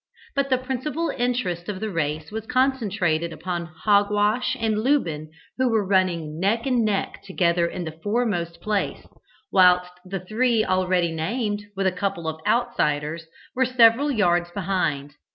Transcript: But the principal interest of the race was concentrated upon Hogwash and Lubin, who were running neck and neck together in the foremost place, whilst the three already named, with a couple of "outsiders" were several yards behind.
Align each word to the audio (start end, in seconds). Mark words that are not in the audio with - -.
But 0.33 0.49
the 0.49 0.57
principal 0.57 1.11
interest 1.15 1.69
of 1.69 1.79
the 1.79 1.91
race 1.91 2.31
was 2.31 2.47
concentrated 2.47 3.31
upon 3.31 3.67
Hogwash 3.67 4.57
and 4.59 4.79
Lubin, 4.79 5.29
who 5.59 5.69
were 5.69 5.85
running 5.85 6.39
neck 6.39 6.65
and 6.65 6.83
neck 6.83 7.21
together 7.23 7.67
in 7.67 7.83
the 7.83 7.91
foremost 8.01 8.61
place, 8.61 9.05
whilst 9.51 9.91
the 10.03 10.21
three 10.21 10.65
already 10.65 11.11
named, 11.11 11.65
with 11.75 11.85
a 11.85 11.91
couple 11.91 12.27
of 12.27 12.41
"outsiders" 12.47 13.27
were 13.53 13.63
several 13.65 14.09
yards 14.09 14.49
behind. 14.49 15.17